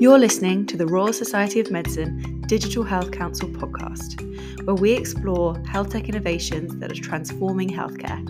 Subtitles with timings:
[0.00, 4.22] You're listening to the Royal Society of Medicine Digital Health Council podcast,
[4.64, 8.24] where we explore health tech innovations that are transforming healthcare.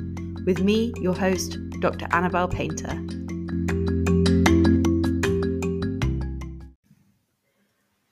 [0.46, 2.09] With me, your host, Dr.
[2.11, 2.95] Annabelle Painter.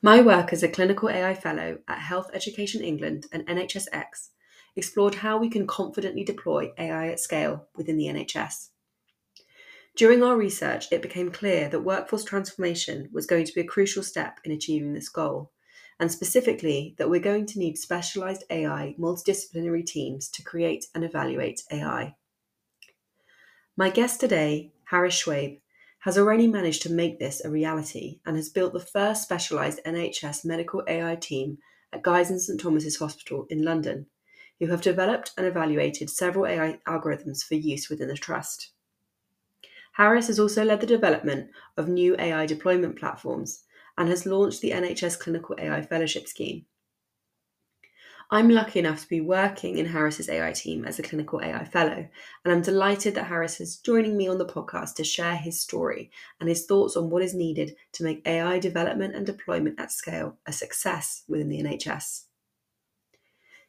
[0.02, 4.32] My work as a clinical AI fellow at Health Education England and NHSX
[4.76, 8.68] explored how we can confidently deploy AI at scale within the NHS.
[9.96, 14.02] During our research, it became clear that workforce transformation was going to be a crucial
[14.02, 15.52] step in achieving this goal,
[15.98, 21.62] and specifically that we're going to need specialised AI multidisciplinary teams to create and evaluate
[21.72, 22.14] AI.
[23.74, 25.60] My guest today, Haris Shuaib,
[26.00, 30.44] has already managed to make this a reality and has built the first specialised NHS
[30.44, 31.56] medical AI team
[31.90, 34.08] at Guy's and St Thomas's Hospital in London,
[34.60, 38.72] who have developed and evaluated several AI algorithms for use within the trust.
[39.96, 43.64] Haris has also led the development of new AI deployment platforms
[43.96, 46.66] and has launched the NHS Clinical AI Fellowship Scheme.
[48.30, 52.06] I'm lucky enough to be working in Haris's AI team as a clinical AI fellow,
[52.44, 56.10] and I'm delighted that Haris is joining me on the podcast to share his story
[56.40, 60.36] and his thoughts on what is needed to make AI development and deployment at scale
[60.44, 62.25] a success within the NHS.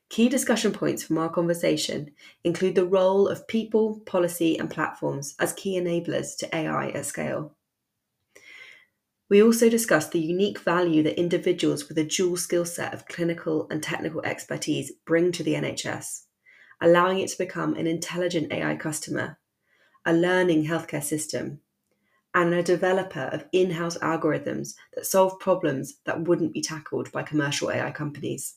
[0.09, 2.11] Key discussion points from our conversation
[2.43, 7.55] include the role of people, policy, and platforms as key enablers to AI at scale.
[9.29, 13.67] We also discussed the unique value that individuals with a dual skill set of clinical
[13.69, 16.21] and technical expertise bring to the NHS,
[16.79, 19.37] allowing it to become an intelligent AI customer,
[20.05, 21.59] a learning healthcare system,
[22.33, 27.23] and a developer of in house algorithms that solve problems that wouldn't be tackled by
[27.23, 28.55] commercial AI companies.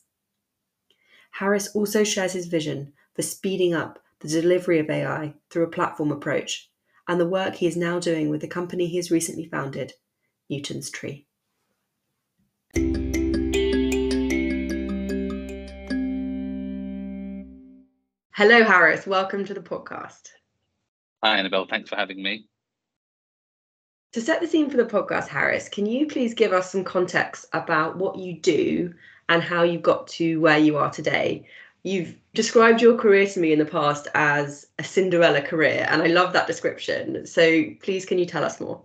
[1.31, 6.11] Haris also shares his vision for speeding up the delivery of AI through a platform
[6.11, 6.69] approach
[7.07, 9.93] and the work he is now doing with the company he has recently founded,
[10.49, 11.25] Newton's Tree.
[18.33, 19.07] Hello, Haris.
[19.07, 20.29] Welcome to the podcast.
[21.23, 21.67] Hi, Annabelle.
[21.67, 22.47] Thanks for having me.
[24.13, 27.45] To set the scene for the podcast, Haris, can you please give us some context
[27.53, 28.93] about what you do
[29.31, 31.47] and how you got to where you are today.
[31.83, 36.07] You've described your career to me in the past as a Cinderella career, and I
[36.07, 37.25] love that description.
[37.25, 38.83] So please, can you tell us more?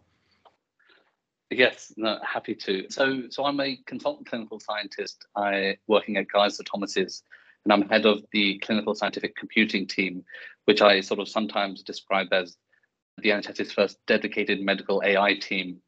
[1.50, 2.86] Yes, no, happy to.
[2.90, 5.26] So, so I'm a consultant clinical scientist.
[5.34, 7.24] I working at Guy's Thomas's,
[7.64, 10.24] and I'm head of the clinical scientific computing team,
[10.66, 12.56] which I sort of sometimes describe as
[13.18, 15.78] the NHS's first dedicated medical AI team,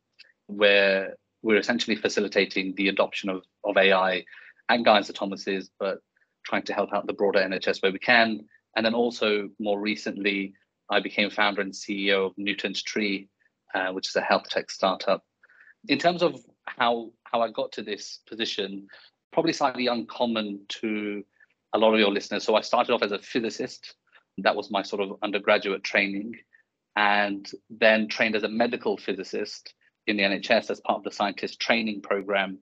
[0.49, 4.25] where we're essentially facilitating the adoption of, of AI
[4.69, 5.99] at Guy's St Thomas's, but
[6.45, 8.41] trying to help out the broader NHS where we can.
[8.77, 10.55] And then also more recently,
[10.91, 13.29] I became founder and CEO of Newton's Tree,
[13.75, 15.25] uh, which is a health tech startup.
[15.89, 18.87] In terms of how how I got to this position,
[19.33, 21.25] probably slightly uncommon to
[21.75, 22.45] a lot of your listeners.
[22.45, 23.95] So I started off as a physicist.
[24.39, 26.35] That was my sort of undergraduate training,
[26.97, 29.75] and then trained as a medical physicist
[30.07, 32.59] in the NHS as part of the scientist training program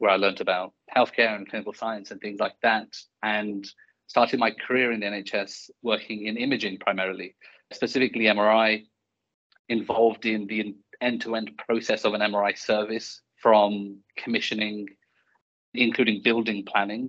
[0.00, 2.88] where I learned about healthcare and clinical science and things like that,
[3.22, 3.64] and
[4.06, 7.36] started my career in the NHS working in imaging primarily,
[7.72, 8.86] specifically MRI,
[9.68, 14.86] involved in the end to end process of an MRI service from commissioning,
[15.74, 17.08] including building planning,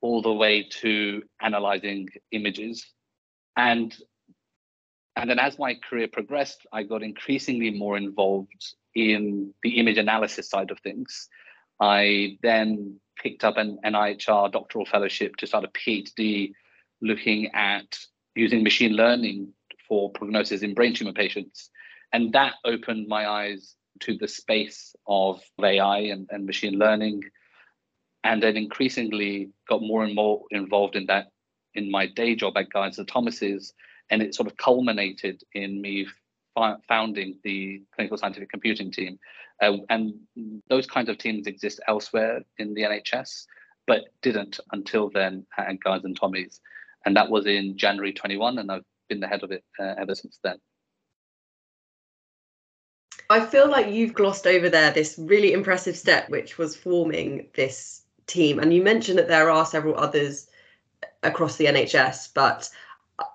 [0.00, 2.86] all the way to analyzing images.
[3.56, 3.94] And
[5.16, 10.48] and then as my career progressed, I got increasingly more involved in the image analysis
[10.48, 11.28] side of things.
[11.80, 16.52] I then picked up an NIHR doctoral fellowship to start a PhD
[17.00, 17.98] looking at
[18.34, 19.52] using machine learning
[19.88, 21.70] for prognosis in brain tumor patients.
[22.12, 27.22] And that opened my eyes to the space of AI and, and machine learning.
[28.24, 31.28] And then increasingly got more and more involved in that
[31.74, 33.74] in my day job at Guy's St Thomas's.
[34.10, 36.06] And it sort of culminated in me
[36.88, 39.18] founding the clinical scientific computing team.
[39.60, 40.14] Uh, and
[40.68, 43.46] those kinds of teams exist elsewhere in the NHS,
[43.86, 46.60] but didn't until then at Guy's and Tommies.
[47.04, 50.14] And that was in January 21, and I've been the head of it uh, ever
[50.14, 50.58] since then.
[53.30, 58.02] I feel like you've glossed over there this really impressive step, which was forming this
[58.26, 58.58] team.
[58.58, 60.46] And you mentioned that there are several others
[61.22, 62.70] across the NHS, but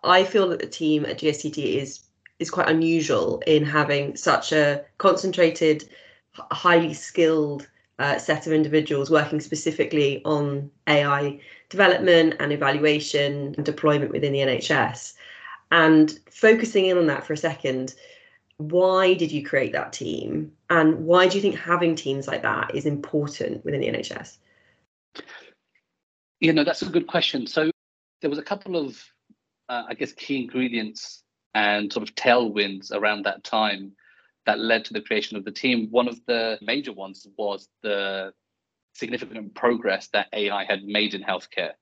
[0.04, 2.02] I feel that the team at GSTT is
[2.40, 5.88] is quite unusual in having such a concentrated,
[6.36, 7.68] highly skilled
[8.00, 11.40] uh, set of individuals working specifically on AI
[11.70, 15.14] development and evaluation and deployment within the NHS.
[15.72, 17.96] And focusing in on that for a second,
[18.58, 20.52] why did you create that team?
[20.70, 24.38] And why do you think having teams like that is important within the NHS?
[26.40, 27.48] You know, that's a good question.
[27.48, 27.72] So
[28.22, 29.04] there was a couple of,
[29.70, 31.24] uh, I guess, key ingredients
[31.56, 33.94] and sort of tailwinds around that time
[34.46, 35.88] that led to the creation of the team.
[35.92, 38.34] One of the major ones was the
[38.94, 41.74] significant progress that AI had made in healthcare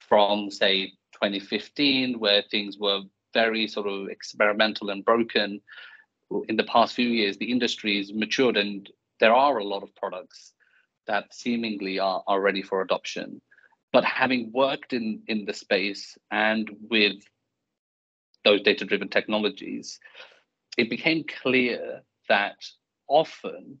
[0.00, 3.02] from, say, 2015, where things were
[3.34, 5.60] very sort of experimental and broken.
[6.48, 8.88] In the past few years, the industry has matured and
[9.20, 10.54] there are a lot of products
[11.06, 13.40] that seemingly are, are ready for adoption.
[13.92, 17.22] But having worked in, in the space and with
[18.44, 20.00] those data driven technologies,
[20.78, 22.56] it became clear that
[23.08, 23.80] often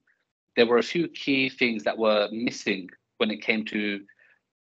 [0.56, 4.00] there were a few key things that were missing when it came to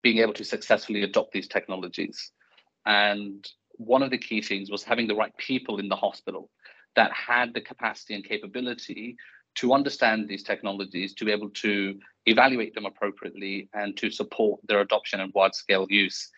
[0.02, 2.32] being able to successfully adopt these technologies.
[2.84, 6.50] And one of the key things was having the right people in the hospital
[6.96, 9.16] that had the capacity and capability
[9.54, 14.80] to understand these technologies, to be able to evaluate them appropriately, and to support their
[14.80, 16.30] adoption and wide scale use.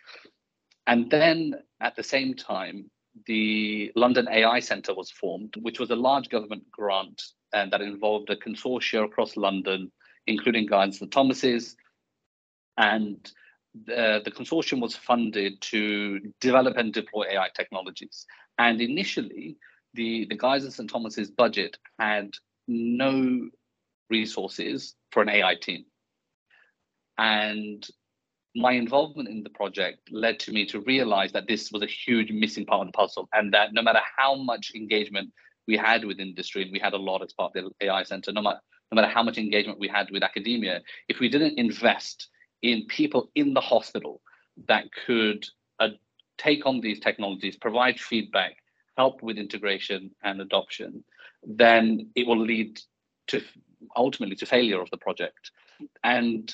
[0.87, 2.89] And then at the same time,
[3.25, 7.21] the London AI Centre was formed, which was a large government grant
[7.53, 9.91] and that involved a consortia across London,
[10.27, 11.75] including Guy's and St Thomas's.
[12.77, 13.17] And
[13.85, 18.25] the, the consortium was funded to develop and deploy AI technologies.
[18.57, 19.57] And initially,
[19.93, 22.31] the, the Guy's and St Thomas's budget had
[22.67, 23.49] no
[24.09, 25.85] resources for an AI team.
[27.17, 27.87] And
[28.55, 32.31] my involvement in the project led to me to realize that this was a huge
[32.31, 35.31] missing part of the puzzle and that no matter how much engagement
[35.67, 38.31] we had with industry and we had a lot as part of the ai center
[38.31, 38.59] no matter,
[38.91, 42.29] no matter how much engagement we had with academia if we didn't invest
[42.61, 44.21] in people in the hospital
[44.67, 45.45] that could
[45.79, 45.89] uh,
[46.37, 48.55] take on these technologies provide feedback
[48.97, 51.03] help with integration and adoption
[51.43, 52.79] then it will lead
[53.27, 53.41] to
[53.95, 55.51] ultimately to failure of the project.
[56.03, 56.53] And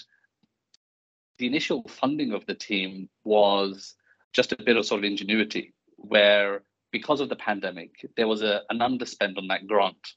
[1.41, 3.95] the initial funding of the team was
[4.31, 6.61] just a bit of sort of ingenuity, where
[6.91, 10.07] because of the pandemic, there was a, an underspend on that grant.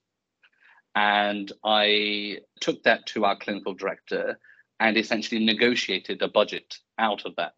[0.95, 4.39] And I took that to our clinical director
[4.81, 7.55] and essentially negotiated a budget out of that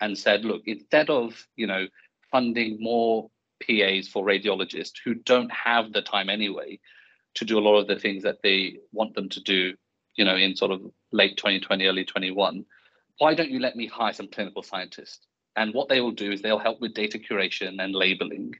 [0.00, 1.88] and said, look, instead of, you know,
[2.30, 3.28] funding more
[3.66, 6.78] PAs for radiologists who don't have the time anyway
[7.34, 9.74] to do a lot of the things that they want them to do,
[10.14, 12.64] you know, in sort of late 2020, early 21,
[13.18, 15.26] why don't you let me hire some clinical scientists?
[15.56, 18.54] And what they will do is they'll help with data curation and labeling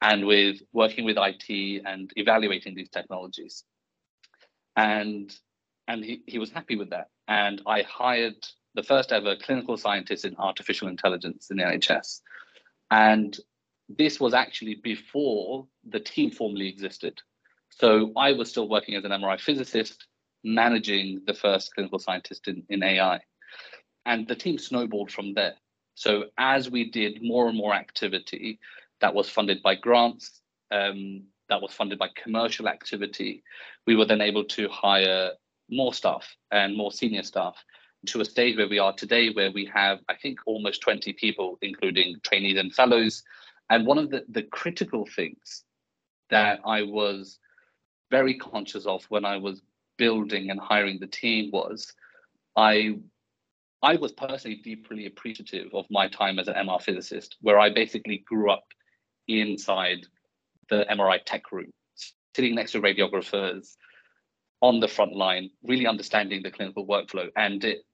[0.00, 3.64] and with working with IT and evaluating these technologies.
[4.76, 5.34] And
[5.88, 7.08] and he, he was happy with that.
[7.28, 8.36] And I hired
[8.74, 12.20] the first ever clinical scientist in artificial intelligence in the NHS.
[12.90, 13.36] And
[13.88, 17.20] this was actually before the team formally existed.
[17.70, 20.06] So I was still working as an MRI physicist,
[20.44, 23.20] managing the first clinical scientist in, in AI
[24.06, 25.54] and the team snowballed from there.
[25.94, 28.58] So as we did more and more activity
[29.00, 33.42] that was funded by grants, um, that was funded by commercial activity,
[33.86, 35.32] we were then able to hire
[35.68, 37.56] more staff and more senior staff
[38.06, 41.58] to a stage where we are today, where we have, I think, almost 20 people,
[41.62, 43.22] including trainees and fellows.
[43.68, 45.64] And one of the, the critical things
[46.30, 47.38] that I was
[48.10, 49.62] very conscious of when I was
[49.96, 51.92] building and hiring the team was
[52.56, 52.98] I
[53.86, 58.24] I was personally deeply appreciative of my time as an MR physicist, where I basically
[58.26, 58.64] grew up
[59.28, 59.98] inside
[60.68, 61.70] the MRI tech room,
[62.34, 63.76] sitting next to radiographers
[64.60, 67.28] on the front line, really understanding the clinical workflow.
[67.36, 67.84] And it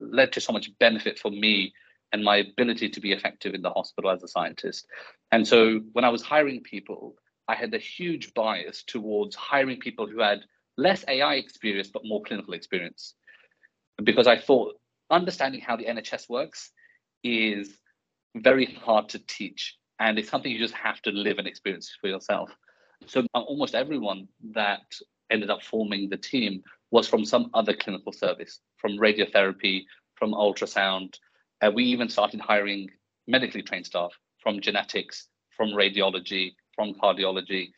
[0.00, 1.72] led to so much benefit for me
[2.12, 4.86] and my ability to be effective in the hospital as a scientist.
[5.32, 7.14] And so when I was hiring people,
[7.48, 10.40] I had a huge bias towards hiring people who had
[10.76, 13.14] less AI experience, but more clinical experience.
[14.04, 14.74] Because I thought
[15.10, 16.70] understanding how the NHS works
[17.24, 17.78] is
[18.36, 19.76] very hard to teach.
[20.00, 22.50] And it's something you just have to live and experience for yourself.
[23.06, 24.94] So uh, almost everyone that
[25.30, 29.84] ended up forming the team was from some other clinical service, from radiotherapy,
[30.14, 31.14] from ultrasound.
[31.60, 32.88] Uh, we even started hiring
[33.26, 34.12] medically trained staff
[34.42, 37.70] from genetics, from radiology, from cardiology,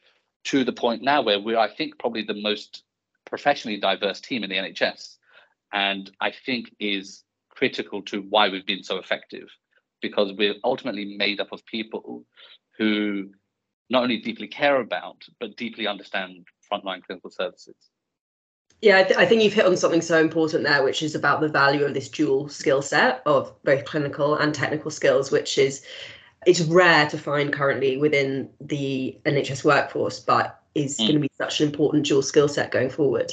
[0.44, 2.84] to the point now where we're, I think, probably the most
[3.26, 5.16] professionally diverse team in the NHS
[5.73, 9.49] and I think is critical to why we've been so effective
[10.00, 12.25] because we're ultimately made up of people
[12.79, 13.31] who
[13.91, 17.77] not only deeply care about but deeply understand frontline clinical services.
[18.81, 21.43] Yeah, I, th- I, think you've hit on something so important there, which is about
[21.43, 25.85] the value of this dual skill set of both clinical and technical skills, which is
[26.47, 31.00] it's rare to find currently within the NHS workforce, but is mm.
[31.00, 33.33] going to be such an important dual skill set going forward.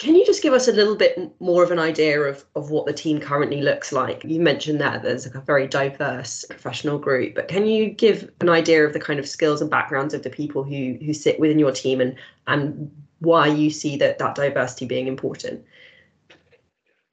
[0.00, 2.84] Can you just give us a little bit more of an idea of, of what
[2.84, 4.24] the team currently looks like?
[4.24, 8.48] You mentioned that there's like a very diverse professional group, but can you give an
[8.48, 11.60] idea of the kind of skills and backgrounds of the people who who sit within
[11.60, 12.16] your team and
[12.48, 15.64] and why you see that that diversity being important?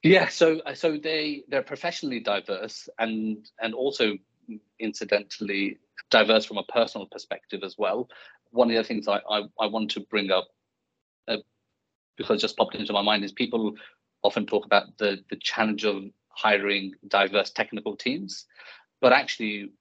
[0.01, 4.17] Yeah, so so they they're professionally diverse and and also
[4.79, 5.77] incidentally
[6.09, 8.09] diverse from a personal perspective as well.
[8.50, 10.47] One of the things I I, I want to bring up
[11.27, 11.38] uh,
[12.18, 13.74] because just popped into my mind is people
[14.24, 18.46] often talk about the the challenge of hiring diverse technical teams,
[19.01, 19.72] but actually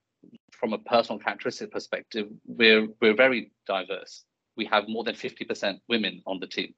[0.53, 4.25] from a personal characteristic perspective, we're we're very diverse.
[4.57, 6.75] We have more than 50% women on the team.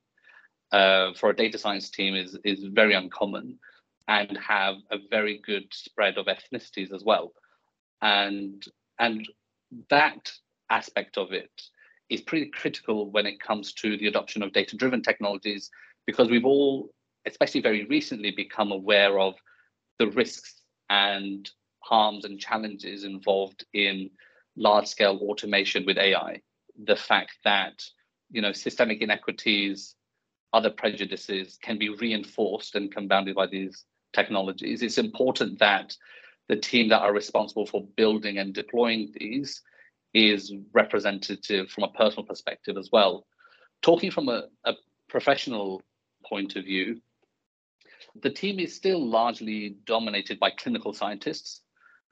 [0.70, 3.58] Uh, for a data science team is is very uncommon
[4.08, 7.32] and have a very good spread of ethnicities as well.
[8.00, 8.64] And
[8.98, 9.28] and
[9.90, 10.32] that
[10.70, 11.50] aspect of it
[12.12, 15.70] is pretty critical when it comes to the adoption of data driven technologies
[16.06, 16.90] because we've all,
[17.26, 19.34] especially very recently, become aware of
[19.98, 21.50] the risks and
[21.80, 24.10] harms and challenges involved in
[24.56, 26.40] large scale automation with AI.
[26.84, 27.82] The fact that
[28.30, 29.94] you know systemic inequities,
[30.52, 34.82] other prejudices can be reinforced and compounded by these technologies.
[34.82, 35.96] It's important that
[36.48, 39.62] the team that are responsible for building and deploying these
[40.14, 43.26] is representative from a personal perspective as well.
[43.82, 44.74] Talking from a, a
[45.08, 45.82] professional
[46.24, 47.00] point of view,
[48.20, 51.62] the team is still largely dominated by clinical scientists.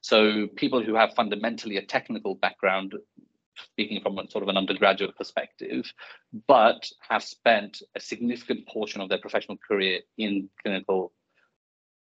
[0.01, 2.95] So people who have fundamentally a technical background,
[3.73, 5.93] speaking from sort of an undergraduate perspective,
[6.47, 11.13] but have spent a significant portion of their professional career in clinical,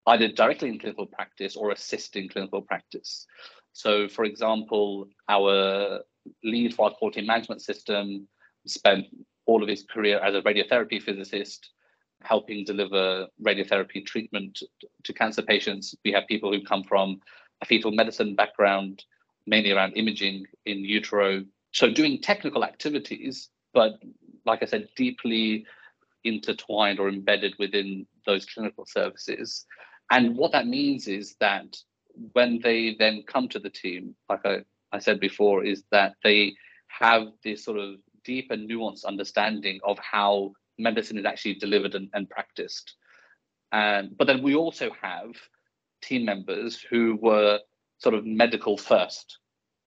[0.06, 3.26] either directly in clinical practice or assisting clinical practice.
[3.78, 6.00] So, for example, our
[6.42, 8.26] lead for quality management system
[8.66, 9.06] spent
[9.46, 11.70] all of his career as a radiotherapy physicist,
[12.24, 14.60] helping deliver radiotherapy treatment
[15.04, 15.94] to cancer patients.
[16.04, 17.20] We have people who come from
[17.62, 19.04] a fetal medicine background,
[19.46, 21.44] mainly around imaging in utero.
[21.70, 23.92] So, doing technical activities, but
[24.44, 25.64] like I said, deeply
[26.24, 29.64] intertwined or embedded within those clinical services.
[30.10, 31.76] And what that means is that
[32.32, 34.58] when they then come to the team, like I,
[34.92, 36.54] I said before, is that they
[36.88, 42.08] have this sort of deep and nuanced understanding of how medicine is actually delivered and,
[42.14, 42.94] and practiced.
[43.72, 45.30] And but then we also have
[46.02, 47.60] team members who were
[47.98, 49.38] sort of medical first,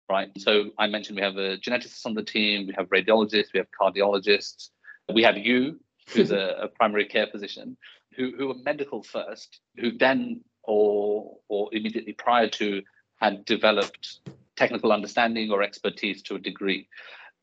[0.08, 0.30] right?
[0.38, 3.68] So I mentioned we have a geneticist on the team, we have radiologists, we have
[3.80, 4.70] cardiologists,
[5.12, 5.78] we have you,
[6.12, 7.76] who's a, a primary care physician,
[8.16, 12.82] who, who are medical first, who then or or immediately prior to
[13.16, 14.20] had developed
[14.56, 16.88] technical understanding or expertise to a degree.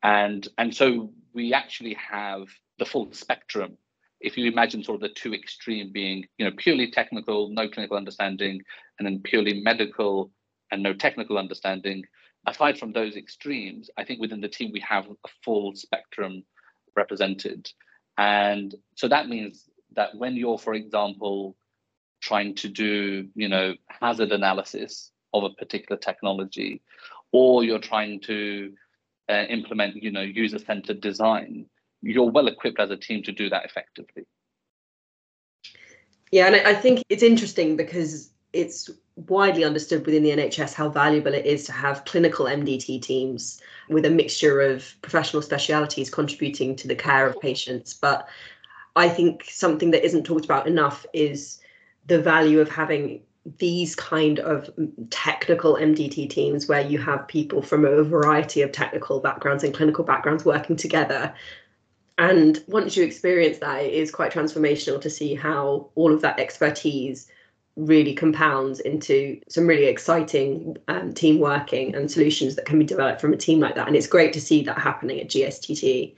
[0.03, 2.47] And and so we actually have
[2.79, 3.77] the full spectrum.
[4.19, 7.97] If you imagine sort of the two extreme being you know purely technical no clinical
[7.97, 8.62] understanding
[8.97, 10.31] and then purely medical
[10.71, 12.03] and no technical understanding
[12.45, 16.43] aside from those extremes i think within the team we have a full spectrum
[16.97, 17.69] represented.
[18.17, 21.55] And so that means that when you're for example
[22.21, 26.81] trying to do, you know, hazard analysis of a particular technology,
[27.31, 28.74] or you're trying to
[29.29, 31.65] uh, implement, you know, user-centered design,
[32.01, 34.25] you're well equipped as a team to do that effectively.
[36.31, 41.33] Yeah, and I think it's interesting because it's widely understood within the NHS how valuable
[41.33, 46.88] it is to have clinical MDT teams with a mixture of professional specialities contributing to
[46.88, 47.93] the care of patients.
[47.93, 48.27] But
[48.95, 51.59] I think something that isn't talked about enough is
[52.07, 53.21] the value of having
[53.59, 54.69] these kind of
[55.09, 60.03] technical MDT teams where you have people from a variety of technical backgrounds and clinical
[60.03, 61.33] backgrounds working together.
[62.17, 66.39] And once you experience that, it is quite transformational to see how all of that
[66.39, 67.27] expertise
[67.77, 73.21] really compounds into some really exciting um, team working and solutions that can be developed
[73.21, 73.87] from a team like that.
[73.87, 76.15] And it's great to see that happening at GSTT.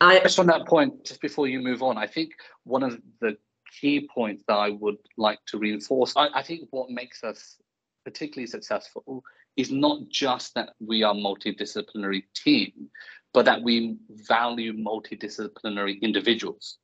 [0.00, 2.32] I, just on that point, just before you move on, I think
[2.64, 3.36] one of the
[3.80, 6.14] key points that I would like to reinforce.
[6.16, 7.56] I, I think what makes us
[8.04, 9.22] particularly successful
[9.56, 12.90] is not just that we are multidisciplinary team,
[13.34, 16.78] but that we value multidisciplinary individuals.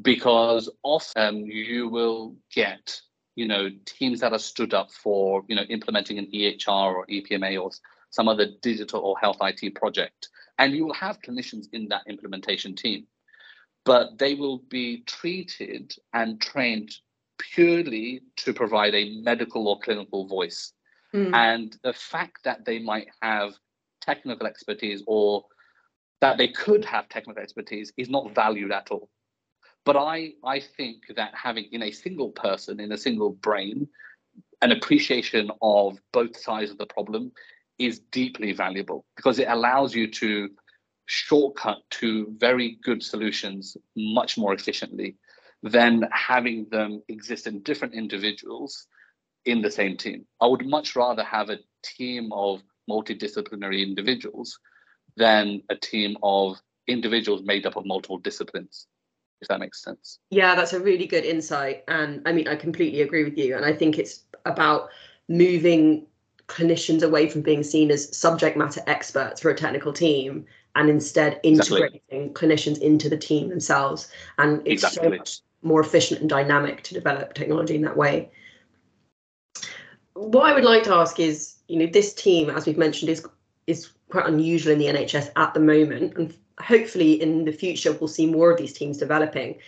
[0.00, 3.00] Because often you will get,
[3.34, 7.60] you know, teams that are stood up for, you know, implementing an EHR or EPMA
[7.60, 7.70] or
[8.10, 12.74] some other digital or health IT project, and you will have clinicians in that implementation
[12.74, 13.06] team
[13.84, 16.90] but they will be treated and trained
[17.38, 20.72] purely to provide a medical or clinical voice.
[21.14, 21.34] Mm.
[21.34, 23.54] And the fact that they might have
[24.00, 25.44] technical expertise or
[26.20, 29.08] that they could have technical expertise is not valued at all.
[29.84, 33.88] But I, I think that having in a single person, in a single brain,
[34.60, 37.32] an appreciation of both sides of the problem
[37.78, 40.50] is deeply valuable because it allows you to
[41.12, 45.16] shortcut to very good solutions much more efficiently
[45.64, 48.86] than having them exist in different individuals
[49.44, 50.24] in the same team.
[50.40, 54.56] I would much rather have a team of multidisciplinary individuals
[55.16, 58.86] than a team of individuals made up of multiple disciplines
[59.40, 63.00] if that makes sense yeah that's a really good insight and i mean i completely
[63.02, 64.88] agree with you and i think it's about
[65.28, 66.04] moving
[66.48, 70.44] clinicians away from being seen as subject matter experts for a technical team
[70.80, 72.48] and instead integrating exactly.
[72.48, 75.10] clinicians into the team themselves and it's exactly.
[75.10, 78.30] so much more efficient and dynamic to develop technology in that way
[80.14, 83.24] what i would like to ask is you know this team as we've mentioned is
[83.66, 88.08] is quite unusual in the NHS at the moment, and hopefully in the future we'll
[88.08, 89.58] see more of these teams developing.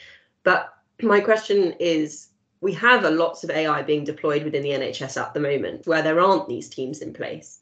[0.43, 2.29] But my question is
[2.61, 6.03] we have a lots of AI being deployed within the NHS at the moment where
[6.03, 7.61] there aren't these teams in place.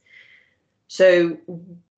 [0.89, 1.39] So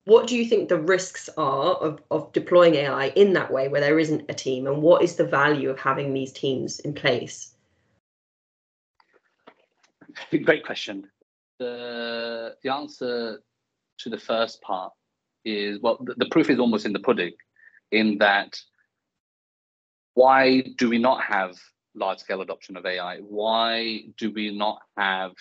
[0.05, 3.81] what do you think the risks are of, of deploying AI in that way where
[3.81, 7.55] there isn't a team and what is the value of having these teams in place?
[10.43, 11.09] Great question.
[11.59, 13.41] The, the answer
[13.99, 14.91] to the first part
[15.45, 17.33] is well, the, the proof is almost in the pudding,
[17.91, 18.57] in that
[20.15, 21.55] why do we not have
[21.95, 23.17] large scale adoption of AI?
[23.19, 25.31] Why do we not have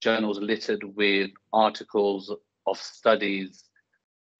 [0.00, 2.34] journals littered with articles
[2.66, 3.67] of studies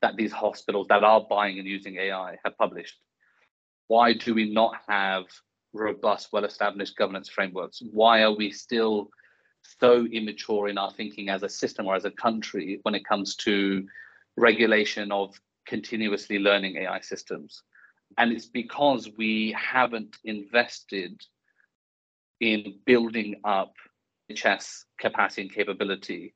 [0.02, 2.96] that these hospitals that are buying and using AI have published?
[3.88, 5.24] Why do we not have
[5.72, 7.82] robust, well established governance frameworks?
[7.92, 9.10] Why are we still
[9.80, 13.36] so immature in our thinking as a system or as a country when it comes
[13.36, 13.86] to
[14.36, 15.34] regulation of
[15.66, 17.62] continuously learning AI systems.
[18.16, 21.20] And it's because we haven't invested
[22.40, 23.74] in building up
[24.30, 26.34] NHS capacity and capability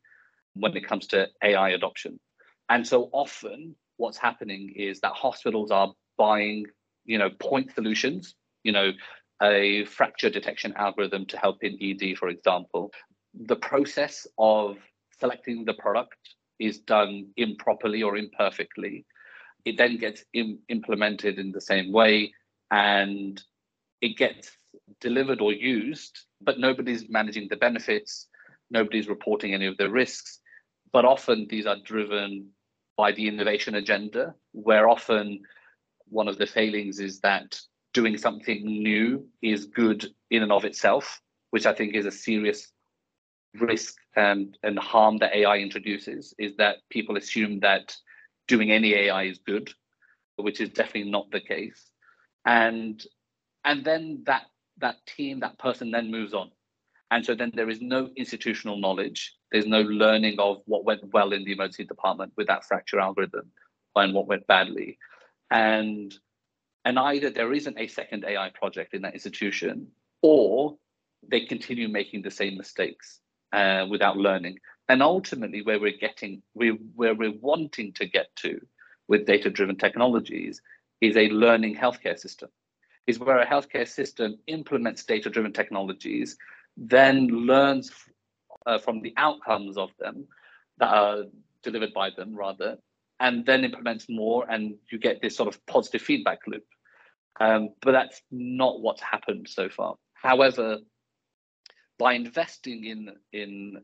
[0.55, 2.21] when it comes to AI adoption.
[2.69, 6.67] And so often what's happening is that hospitals are buying,
[7.05, 8.93] you know, point solutions, you know,
[9.43, 12.93] a fracture detection algorithm to help in ED, for example,
[13.35, 14.77] the process of
[15.19, 16.17] selecting the product
[16.59, 19.05] is done improperly or imperfectly.
[19.65, 22.33] It then gets Im- implemented in the same way
[22.71, 23.43] and
[24.01, 24.51] it gets
[25.01, 28.29] delivered or used, but nobody's managing the benefits,
[28.71, 30.41] nobody's reporting any of the risks.
[30.93, 32.51] But often these are driven
[32.97, 35.43] by the innovation agenda, where often
[36.07, 37.59] one of the failings is that
[37.95, 42.71] doing something new is good in and of itself, which I think is a serious
[43.55, 47.95] risk and, and harm that AI introduces is that people assume that
[48.49, 49.71] doing any AI is good,
[50.37, 51.91] which is definitely not the case.
[52.45, 53.03] And
[53.65, 54.43] and then that
[54.79, 56.51] that team, that person then moves on.
[57.13, 59.35] And so then there is no institutional knowledge.
[59.53, 63.53] There's no learning of what went well in the emergency department with that fracture algorithm
[63.95, 64.99] and what went badly.
[65.51, 66.15] And
[66.87, 69.89] and either there isn't a second AI project in that institution,
[70.23, 70.79] or
[71.31, 73.21] they continue making the same mistakes
[73.53, 74.59] uh, without learning.
[74.89, 78.59] And ultimately, where we're getting, we, where we're wanting to get to
[79.07, 80.63] with data driven technologies
[81.03, 82.49] is a learning healthcare system,
[83.07, 86.39] is where a healthcare system implements data driven technologies,
[86.77, 87.91] then learns
[88.67, 90.27] uh, from the outcomes of them
[90.79, 91.25] that are
[91.63, 92.79] delivered by them, rather,
[93.21, 96.65] and then implements more, and you get this sort of positive feedback loop.
[97.41, 99.97] Um, but that's not what's happened so far.
[100.15, 100.79] However,
[101.99, 103.83] by investing in in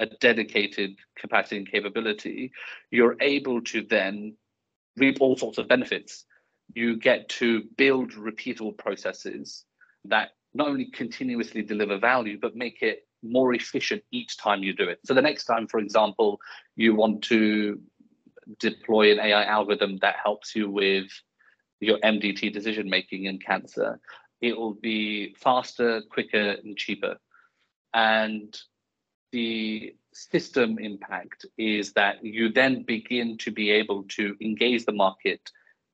[0.00, 2.52] a dedicated capacity and capability,
[2.90, 4.36] you're able to then
[4.96, 6.24] reap all sorts of benefits.
[6.74, 9.64] You get to build repeatable processes
[10.04, 14.88] that not only continuously deliver value, but make it more efficient each time you do
[14.88, 14.98] it.
[15.04, 16.40] So the next time, for example,
[16.74, 17.80] you want to
[18.58, 21.06] deploy an AI algorithm that helps you with
[21.80, 24.00] your MDT decision making in cancer,
[24.40, 27.16] it will be faster, quicker, and cheaper.
[27.94, 28.56] And
[29.30, 35.40] the system impact is that you then begin to be able to engage the market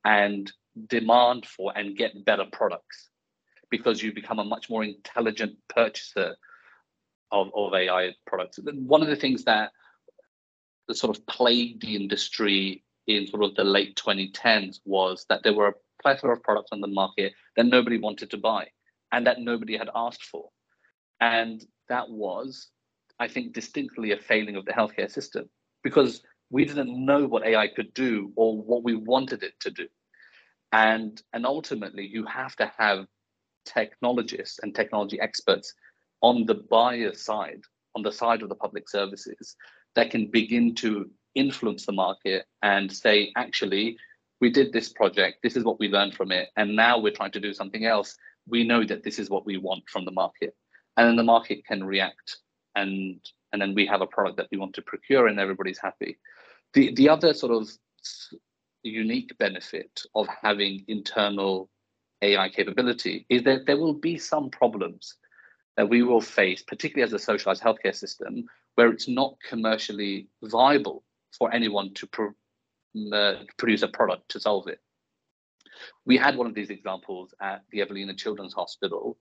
[0.05, 0.51] and
[0.89, 3.11] demand for and get better products
[3.77, 6.37] because you become a much more intelligent purchaser
[7.33, 8.61] of, of AI products.
[8.63, 9.73] One of the things that
[10.87, 15.55] the sort of plagued the industry in sort of the late 2010s was that there
[15.55, 18.69] were a plethora of products on the market that nobody wanted to buy
[19.11, 20.51] and that nobody had asked for.
[21.21, 22.69] And that was,
[23.19, 25.51] I think, distinctly a failing of the healthcare system
[25.83, 29.89] because we didn't know what AI could do or what we wanted it to do.
[30.71, 33.07] And, and ultimately, you have to have
[33.65, 35.75] technologists and technology experts
[36.21, 37.63] on the buyer side,
[37.95, 39.57] on the side of the public services,
[39.95, 43.97] that can begin to influence the market and say, actually,
[44.41, 47.33] we did this project, this is what we learned from it, and now we're trying
[47.33, 48.17] to do something else.
[48.49, 50.55] We know that this is what we want from the market.
[50.97, 52.39] And then the market can react
[52.75, 53.21] and
[53.53, 56.19] and then we have a product that we want to procure and everybody's happy.
[56.73, 57.69] The the other sort of
[58.83, 61.71] unique benefit of having internal
[62.25, 65.17] AI capability is that there will be some problems
[65.77, 68.45] that we will face, particularly as a socialized healthcare system,
[68.77, 71.03] where it's not commercially viable
[71.37, 72.09] for anyone to
[73.13, 74.81] uh, produce a product to solve it.
[76.05, 79.19] We had one of these examples at the Evelina Children's Hospital,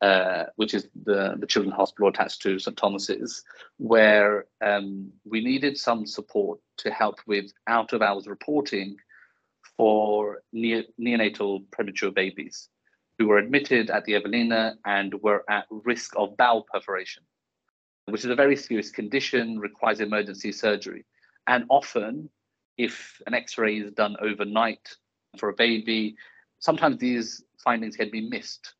[0.00, 2.76] uh, which is the, the children's hospital attached to St.
[2.76, 3.44] Thomas's,
[3.78, 8.96] where um, we needed some support to help with out of hours reporting
[9.76, 12.68] for ne- neonatal premature babies
[13.18, 17.22] who were admitted at the Evelina and were at risk of bowel perforation,
[18.06, 21.04] which is a very serious condition, requires emergency surgery.
[21.46, 22.28] And often,
[22.76, 24.96] if an x ray is done overnight
[25.38, 26.16] for a baby,
[26.58, 28.74] sometimes these findings can be missed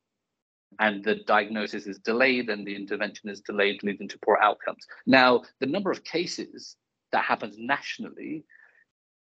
[0.81, 4.85] and the diagnosis is delayed and the intervention is delayed, leading to poor outcomes.
[5.07, 6.77] Now, the number of cases
[7.13, 8.45] that happens nationally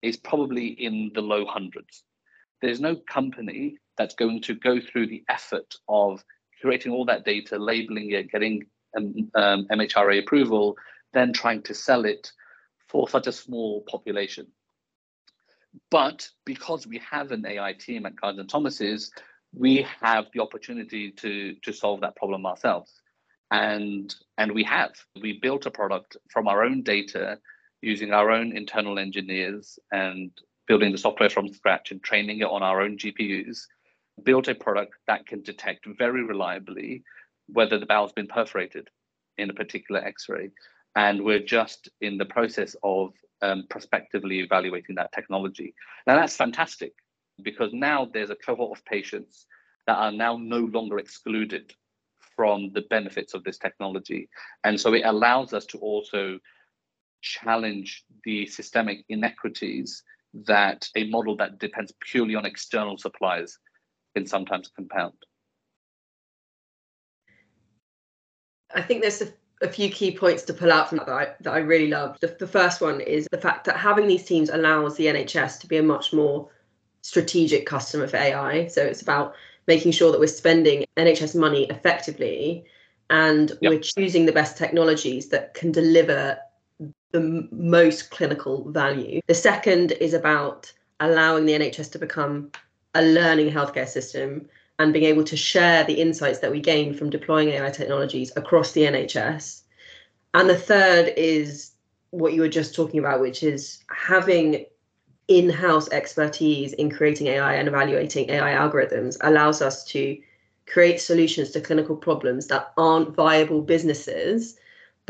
[0.02, 2.04] is probably in the low hundreds.
[2.60, 6.24] There's no company that's going to go through the effort of
[6.62, 10.76] curating all that data, labeling it, getting um, um, MHRA approval,
[11.12, 12.30] then trying to sell it
[12.88, 14.46] for such a small population.
[15.90, 19.10] But because we have an AI team at and Thomas's,
[19.54, 23.02] we have the opportunity to to solve that problem ourselves
[23.52, 27.38] and and we have we built a product from our own data
[27.82, 30.30] using our own internal engineers and
[30.66, 33.62] building the software from scratch and training it on our own gpus
[34.22, 37.02] built a product that can detect very reliably
[37.48, 38.88] whether the bowel's been perforated
[39.38, 40.50] in a particular x-ray
[40.94, 45.74] and we're just in the process of um, prospectively evaluating that technology
[46.06, 46.92] now that's fantastic
[47.42, 49.46] because now there's a cohort of patients
[49.86, 51.74] that are now no longer excluded
[52.36, 54.28] from the benefits of this technology.
[54.64, 56.38] And so it allows us to also
[57.22, 60.02] challenge the systemic inequities
[60.46, 63.58] that a model that depends purely on external suppliers
[64.14, 65.14] can sometimes compound.
[68.74, 71.28] I think there's a, a, few key points to pull out from that that I,
[71.40, 72.18] that I really love.
[72.20, 75.66] The, the first one is the fact that having these teams allows the NHS to
[75.66, 76.48] be a much more
[77.02, 78.68] strategic customer for AI.
[78.68, 79.34] So it's about
[79.66, 82.64] making sure that we're spending NHS money effectively
[83.10, 83.70] and yep.
[83.70, 86.38] we're choosing the best technologies that can deliver
[87.12, 89.20] the most clinical value.
[89.26, 92.50] The second is about allowing the NHS to become
[92.94, 94.48] a learning healthcare system
[94.78, 98.72] and being able to share the insights that we gain from deploying AI technologies across
[98.72, 99.62] the NHS.
[100.34, 101.72] And the third is
[102.10, 104.64] what you were just talking about, which is having
[105.28, 110.18] in-house expertise in creating AI and evaluating AI algorithms allows us to
[110.66, 114.56] create solutions to clinical problems that aren't viable businesses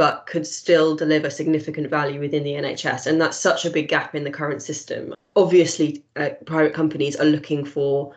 [0.03, 4.15] but could still deliver significant value within the NHS and that's such a big gap
[4.15, 8.15] in the current system obviously uh, private companies are looking for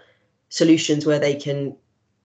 [0.50, 1.76] solutions where they can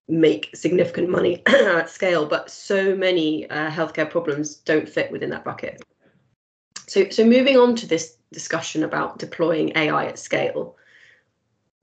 [0.08, 5.44] make significant money at scale but so many uh, healthcare problems don't fit within that
[5.44, 5.82] bucket
[6.86, 10.76] so so moving on to this discussion about deploying AI at scale.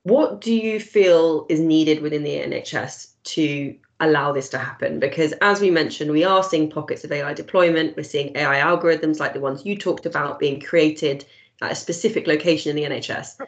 [0.02, 5.00] What do you feel is needed within the NHS to allow this to happen?
[5.00, 7.96] Because as we mentioned, we are seeing pockets of AI deployment.
[7.96, 11.24] We're seeing AI algorithms like the ones you talked about being created
[11.62, 13.38] at a specific location in the NHS.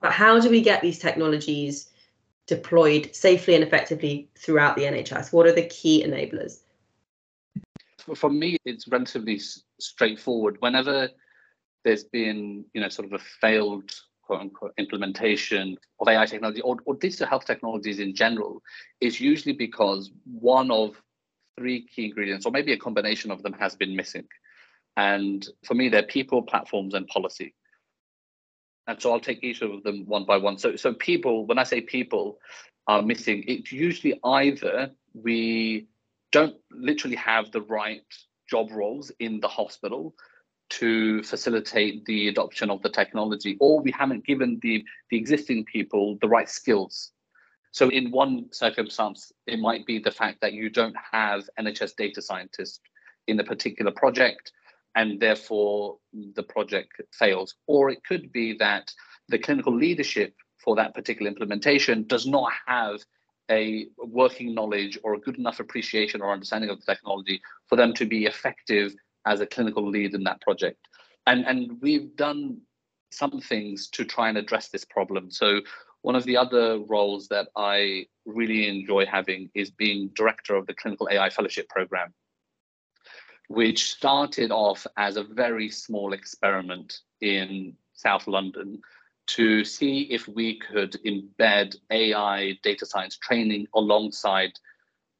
[0.00, 1.88] But how do we get these technologies
[2.46, 5.32] deployed safely and effectively throughout the NHS?
[5.32, 6.60] What are the key enablers?
[8.14, 9.40] For me, it's relatively
[9.80, 10.58] straightforward.
[10.60, 11.08] Whenever
[11.84, 13.90] there's been, you know, sort of a failed
[14.26, 18.62] quote unquote implementation of AI technology or, or digital health technologies in general
[19.00, 21.00] is usually because one of
[21.56, 24.26] three key ingredients, or maybe a combination of them, has been missing.
[24.96, 27.54] And for me, they're people, platforms, and policy.
[28.86, 30.58] And so I'll take each of them one by one.
[30.58, 32.38] So, so people, when I say people
[32.86, 35.86] are missing, it's usually either we
[36.32, 38.02] don't literally have the right
[38.48, 40.14] job roles in the hospital
[40.78, 46.18] to facilitate the adoption of the technology, or we haven't given the, the existing people
[46.20, 47.12] the right skills.
[47.70, 52.22] So, in one circumstance, it might be the fact that you don't have NHS data
[52.22, 52.80] scientists
[53.26, 54.52] in a particular project,
[54.94, 55.98] and therefore
[56.34, 57.54] the project fails.
[57.66, 58.92] Or it could be that
[59.28, 63.00] the clinical leadership for that particular implementation does not have
[63.50, 67.92] a working knowledge or a good enough appreciation or understanding of the technology for them
[67.94, 68.94] to be effective
[69.26, 70.78] as a clinical lead in that project.
[71.26, 72.60] And, and we've done
[73.10, 75.30] some things to try and address this problem.
[75.30, 75.60] So
[76.02, 80.74] one of the other roles that I really enjoy having is being director of the
[80.74, 82.12] Clinical AI Fellowship Program,
[83.48, 88.80] which started off as a very small experiment in South London
[89.26, 94.52] to see if we could embed AI data science training alongside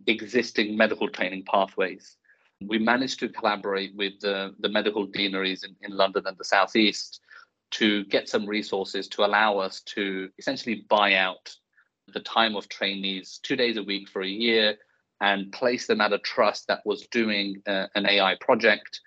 [0.06, 2.16] existing medical training pathways.
[2.60, 7.20] We managed to collaborate with the, the medical deaneries in, in London and the Southeast
[7.72, 11.54] to get some resources to allow us to essentially buy out
[12.12, 14.76] the time of trainees two days a week for a year
[15.20, 19.00] and place them at a trust that was doing uh, an AI project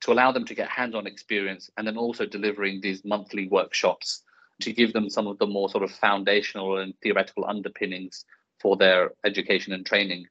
[0.00, 4.22] to allow them to get hands on experience and then also delivering these monthly workshops
[4.60, 8.24] to give them some of the more sort of foundational and theoretical underpinnings
[8.60, 10.26] for their education and training.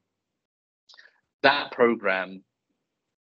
[1.41, 2.43] That program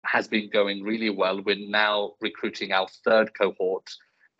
[0.04, 1.42] has been going really well.
[1.42, 3.90] We're now recruiting our third cohort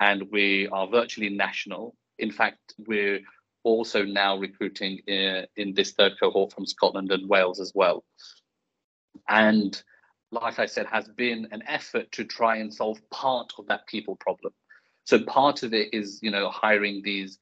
[0.01, 1.95] and we are virtually national.
[2.19, 3.21] In fact, we're
[3.63, 8.05] also now recruiting in, in this third cohort from Scotland and Wales as well.
[9.29, 9.81] And
[10.33, 14.17] like I said, has been an effort to try and solve part of that people
[14.17, 14.53] problem.
[15.05, 17.39] So part of it is, you know, hiring these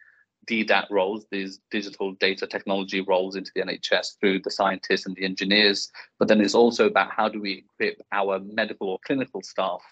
[0.48, 5.24] DDAT roles, these digital data technology roles into the NHS through the scientists and the
[5.24, 5.90] engineers.
[6.18, 9.82] But then it's also about how do we equip our medical or clinical staff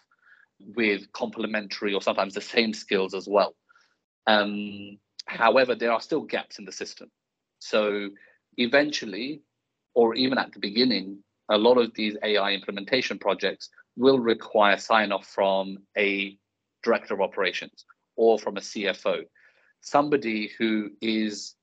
[0.59, 3.55] with complementary or sometimes the same skills as well.
[4.27, 7.11] Um, however, there are still gaps in the system.
[7.59, 8.11] So
[8.57, 9.43] eventually,
[9.95, 15.13] or even at the beginning, a lot of these AI implementation projects will require sign
[15.13, 16.37] off from a
[16.83, 17.85] director of operations
[18.17, 19.25] or from a CFO,
[19.81, 21.55] somebody who is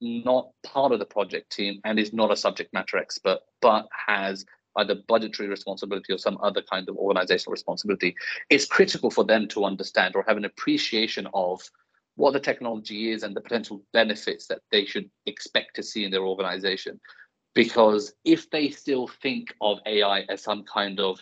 [0.00, 4.44] not part of the project team and is not a subject matter expert, but has
[4.76, 8.14] either budgetary responsibility or some other kind of organizational responsibility.
[8.48, 11.60] It's critical for them to understand or have an appreciation of
[12.16, 16.10] what the technology is and the potential benefits that they should expect to see in
[16.10, 17.00] their organization.
[17.54, 21.18] Because if they still think of AI as some kind of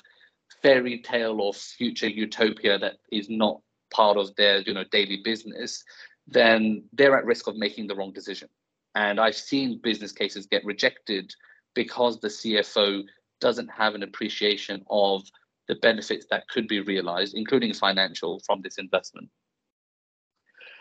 [0.62, 5.84] fairy tale or future utopia that is not part of their you know daily business
[6.26, 8.48] then they're at risk of making the wrong decision.
[8.94, 11.32] And i've seen business cases get rejected
[11.74, 13.04] because the cfo
[13.40, 15.22] doesn't have an appreciation of
[15.68, 19.28] the benefits that could be realized including financial from this investment.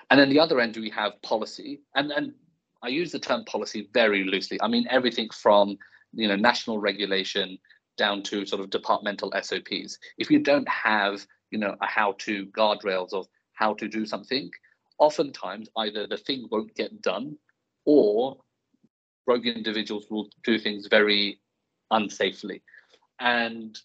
[0.10, 1.82] And then the other end we have policy.
[1.96, 2.34] And and
[2.84, 4.60] i use the term policy very loosely.
[4.62, 5.78] I mean everything from
[6.14, 7.58] you know national regulation
[7.98, 9.98] down to sort of departmental SOPs.
[10.18, 14.50] If you don't have, you know, a how-to guardrails of how to do something,
[15.00, 17.38] oftentimes either the thing won't get done
[17.86, 18.38] or
[19.26, 21.40] rogue individuals will do things very
[21.92, 22.62] unsafely.
[23.20, 23.78] And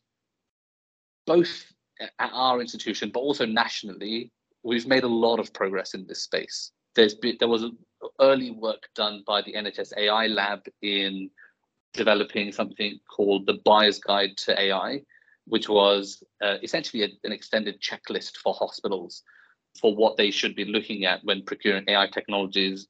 [1.26, 6.22] both at our institution, but also nationally, we've made a lot of progress in this
[6.22, 6.72] space.
[6.94, 7.64] There's been, there was
[8.20, 11.30] early work done by the NHS AI lab in
[11.94, 15.02] developing something called the Buyer's Guide to AI,
[15.46, 19.22] which was uh, essentially a, an extended checklist for hospitals
[19.80, 22.88] for what they should be looking at when procuring AI technologies.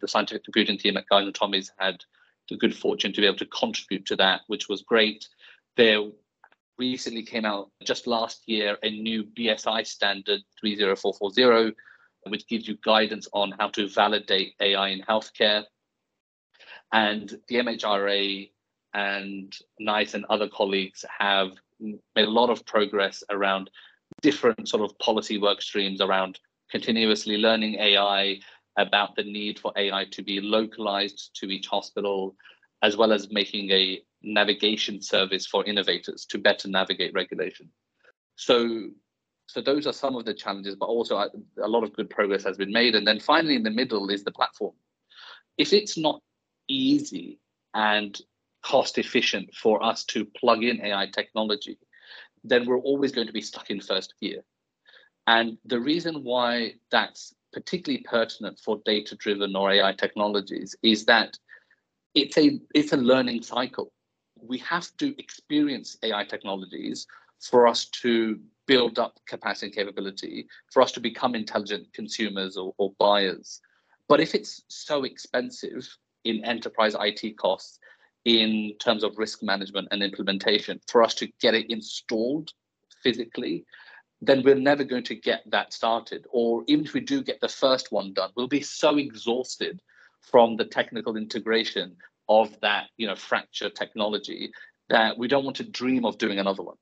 [0.00, 2.02] The scientific computing team at Guy's and Tommy's had
[2.48, 5.26] the good fortune to be able to contribute to that, which was great.
[5.76, 6.10] There
[6.78, 11.74] recently came out just last year a new BSI standard 30440,
[12.28, 15.64] which gives you guidance on how to validate AI in healthcare.
[16.92, 18.50] And the MHRA
[18.94, 23.70] and NICE and other colleagues have made a lot of progress around
[24.22, 26.38] different sort of policy work streams around
[26.70, 28.38] continuously learning AI,
[28.76, 32.36] about the need for AI to be localized to each hospital,
[32.82, 37.70] as well as making a navigation service for innovators to better navigate regulation.
[38.36, 38.88] So,
[39.46, 41.30] so those are some of the challenges, but also a,
[41.62, 42.94] a lot of good progress has been made.
[42.94, 44.74] And then finally, in the middle is the platform.
[45.56, 46.20] If it's not
[46.68, 47.38] easy
[47.72, 48.20] and
[48.66, 51.78] cost efficient for us to plug in AI technology,
[52.42, 54.42] then we're always going to be stuck in first gear.
[55.28, 61.38] And the reason why that's particularly pertinent for data driven or AI technologies is that
[62.14, 63.92] it's a it's a learning cycle.
[64.40, 67.06] We have to experience AI technologies
[67.48, 72.74] for us to build up capacity and capability, for us to become intelligent consumers or,
[72.78, 73.60] or buyers.
[74.08, 75.88] But if it's so expensive,
[76.26, 77.78] in enterprise IT costs
[78.26, 82.50] in terms of risk management and implementation for us to get it installed
[83.02, 83.64] physically,
[84.20, 86.26] then we're never going to get that started.
[86.30, 89.80] Or even if we do get the first one done, we'll be so exhausted
[90.22, 91.96] from the technical integration
[92.28, 94.50] of that, you know, fracture technology
[94.88, 96.76] that we don't want to dream of doing another one.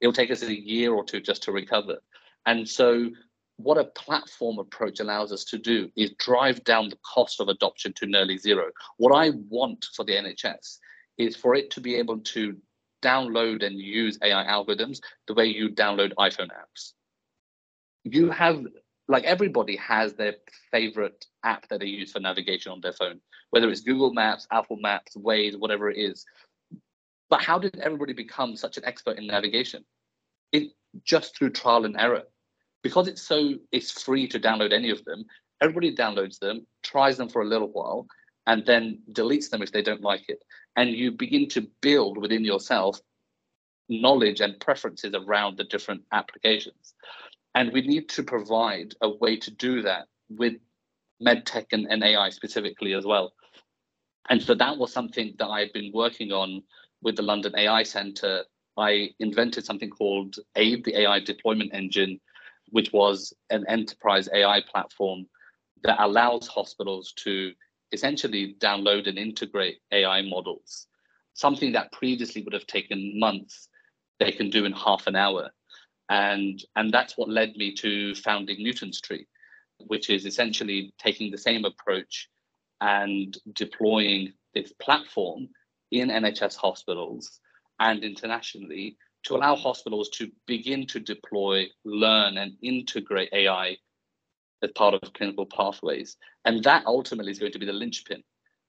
[0.00, 1.98] It'll take us a year or two just to recover.
[2.44, 3.10] And so
[3.58, 7.92] what a platform approach allows us to do is drive down the cost of adoption
[7.94, 8.70] to nearly zero.
[8.98, 10.78] What I want for the NHS
[11.18, 12.56] is for it to be able to
[13.02, 16.92] download and use AI algorithms the way you download iPhone apps.
[18.04, 18.64] You have,
[19.08, 20.34] like everybody has their
[20.70, 24.78] favorite app that they use for navigation on their phone, whether it's Google Maps, Apple
[24.80, 26.24] Maps, Waze, whatever it is.
[27.28, 29.84] But how did everybody become such an expert in navigation?
[30.52, 30.70] It
[31.04, 32.22] just through trial and error.
[32.82, 35.24] Because it's so it's free to download any of them,
[35.60, 38.06] everybody downloads them, tries them for a little while,
[38.46, 40.38] and then deletes them if they don't like it.
[40.76, 43.00] And you begin to build within yourself
[43.88, 46.94] knowledge and preferences around the different applications.
[47.54, 50.54] And we need to provide a way to do that with
[51.24, 53.32] medtech and, and AI specifically as well.
[54.28, 56.62] And so that was something that I've been working on
[57.02, 58.44] with the London AI Centre.
[58.76, 62.20] I invented something called AIDE, the AI Deployment Engine,
[62.70, 65.26] which was an enterprise AI platform
[65.82, 67.52] that allows hospitals to
[67.92, 70.86] essentially download and integrate AI models.
[71.34, 73.68] Something that previously would have taken months,
[74.18, 75.50] they can do in half an hour.
[76.10, 79.26] And, and that's what led me to founding Newton's Tree,
[79.86, 82.28] which is essentially taking the same approach
[82.80, 85.48] and deploying this platform
[85.90, 87.40] in NHS hospitals
[87.80, 93.76] and internationally to allow hospitals to begin to deploy, learn, and integrate AI
[94.62, 96.16] as part of clinical pathways.
[96.44, 98.22] And that ultimately is going to be the linchpin.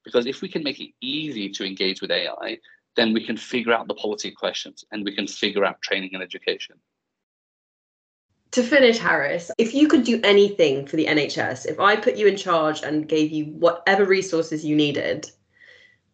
[0.03, 2.57] Because if we can make it easy to engage with AI,
[2.95, 6.23] then we can figure out the policy questions and we can figure out training and
[6.23, 6.77] education.
[8.51, 12.25] To finish, Haris, if you could do anything for the NHS, if I put you
[12.25, 15.29] in charge and gave you whatever resources you needed,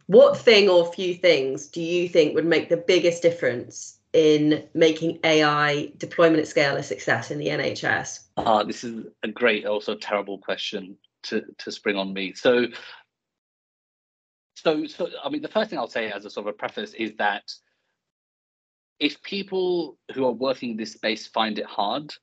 [0.07, 5.19] what thing or few things do you think would make the biggest difference in making
[5.25, 8.27] AI deployment at scale a success in the NHS?
[8.37, 12.33] Ah, this is a great, also terrible question to, to spring on me.
[12.33, 12.67] So,
[14.55, 16.93] so, so, I mean, the first thing I'll say as a sort of a preface
[16.93, 17.43] is that
[19.01, 22.13] if people who are working in this space find it hard,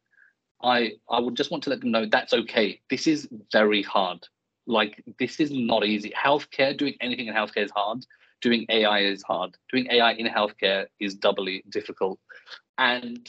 [0.62, 2.80] I I would just want to let them know that's okay.
[2.88, 4.26] This is very hard.
[4.66, 6.10] Like this is not easy.
[6.16, 8.06] Healthcare, doing anything in healthcare is hard
[8.42, 9.56] doing AI is hard.
[9.70, 12.18] Doing AI in healthcare is doubly difficult.
[12.76, 13.26] And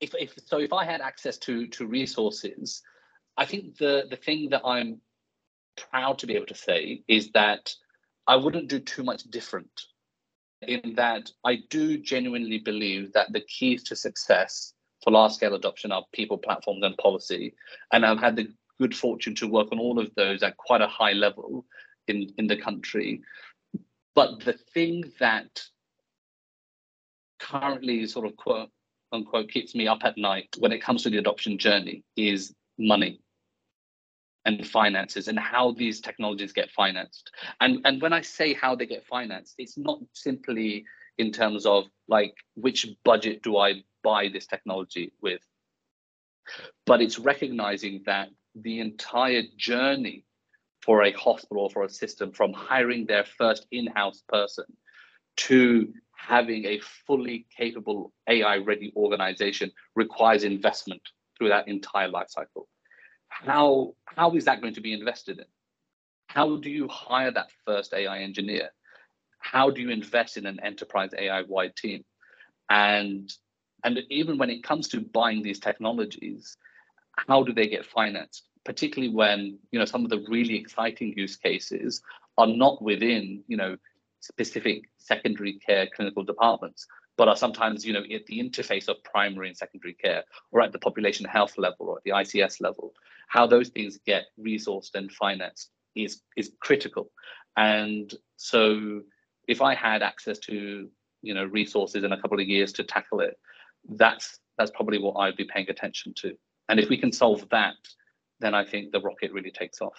[0.00, 2.82] if, if so, if I had access to to resources,
[3.36, 5.00] I think the the thing that I'm
[5.90, 7.72] proud to be able to say is that
[8.26, 9.70] I wouldn't do too much different.
[10.62, 15.92] In that, I do genuinely believe that the keys to success for large scale adoption
[15.92, 17.54] are people, platforms, and policy.
[17.92, 18.48] And I've had the
[18.80, 21.64] good fortune to work on all of those at quite a high level
[22.08, 23.20] in, in the country.
[24.18, 25.62] But the thing that
[27.38, 28.68] currently sort of quote
[29.12, 33.20] unquote keeps me up at night when it comes to the adoption journey is money
[34.44, 37.30] and finances and how these technologies get financed.
[37.60, 40.84] And and when I say how they get financed, it's not simply
[41.18, 45.42] in terms of like which budget do I buy this technology with,
[46.86, 50.24] but it's recognizing that the entire journey
[50.88, 54.64] for a hospital or for a system from hiring their first in-house person
[55.36, 61.02] to having a fully capable AI ready organization requires investment
[61.36, 62.68] through that entire life cycle.
[63.28, 65.44] How, how is that going to be invested in?
[66.28, 68.70] How do you hire that first AI engineer?
[69.40, 72.02] How do you invest in an enterprise AI wide team?
[72.70, 73.30] And,
[73.84, 76.56] and even when it comes to buying these technologies,
[77.28, 78.47] how do they get financed?
[78.64, 82.02] Particularly when you know some of the really exciting use cases
[82.36, 83.76] are not within you know
[84.20, 86.86] specific secondary care clinical departments
[87.18, 90.72] but are sometimes you know at the interface of primary and secondary care or at
[90.72, 92.94] the population health level or at the ICS level.
[93.26, 97.10] How those things get resourced and financed is is critical.
[97.56, 99.02] And so
[99.48, 100.88] if i had access to
[101.22, 103.36] you know resources in a couple of years to tackle it
[103.96, 106.36] that's that's probably what i'd be paying attention to.
[106.68, 107.76] And if we can solve that
[108.40, 109.96] then I think the rocket really takes off.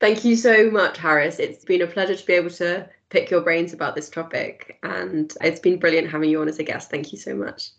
[0.00, 1.38] Thank you so much, Haris.
[1.38, 5.32] It's been a pleasure to be able to pick your brains about this topic, and
[5.40, 6.90] it's been brilliant having you on as a guest.
[6.90, 7.70] Thank you so much.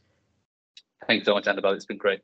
[1.07, 1.74] Thanks so much, Annabelle.
[1.74, 2.17] It's been great.